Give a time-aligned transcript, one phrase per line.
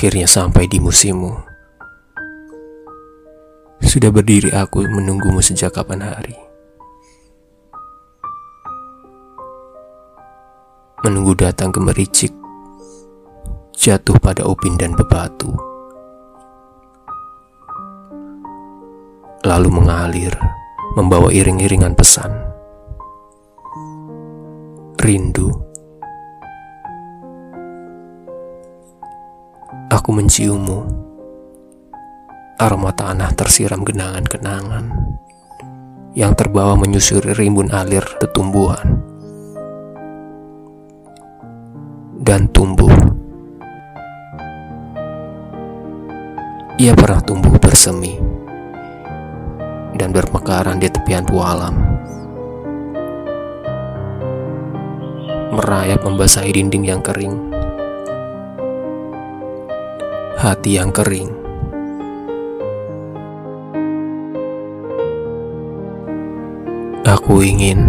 [0.00, 1.28] Akhirnya sampai di musimmu.
[3.84, 6.32] Sudah berdiri aku menunggumu sejak kapan hari.
[11.04, 12.32] Menunggu datang gemericik,
[13.76, 15.52] jatuh pada upin dan bebatu.
[19.44, 20.32] Lalu mengalir,
[20.96, 22.32] membawa iring-iringan pesan.
[24.96, 25.69] Rindu.
[30.00, 30.80] Aku menciummu.
[32.56, 34.88] Aroma tanah tersiram genangan-kenangan
[36.16, 38.96] yang terbawa menyusuri rimbun alir tetumbuhan
[42.16, 42.88] dan tumbuh.
[46.80, 48.16] Ia pernah tumbuh bersemi
[50.00, 51.76] dan bermekaran di tepian pualam.
[55.60, 57.49] Merayap membasahi dinding yang kering.
[60.40, 61.28] Hati yang kering.
[67.04, 67.84] Aku ingin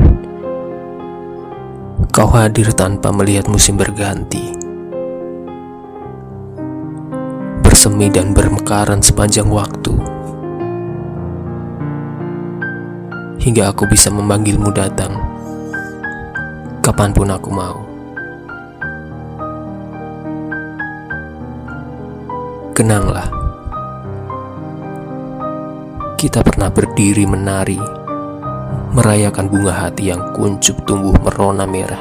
[2.12, 4.52] kau hadir tanpa melihat musim berganti.
[7.64, 9.96] Bersemi dan bermekaran sepanjang waktu.
[13.40, 15.16] Hingga aku bisa memanggilmu datang
[16.84, 17.91] kapan pun aku mau.
[22.72, 23.28] Kenanglah,
[26.16, 27.76] kita pernah berdiri menari
[28.96, 32.00] merayakan bunga hati yang kuncup tumbuh merona merah.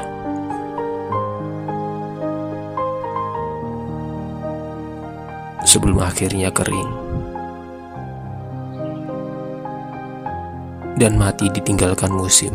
[5.67, 6.91] Sebelum akhirnya kering
[11.03, 12.55] dan mati ditinggalkan musim.